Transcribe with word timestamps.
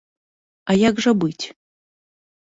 А 0.69 0.75
як 0.87 1.03
жа 1.07 1.11
быць? 1.25 1.45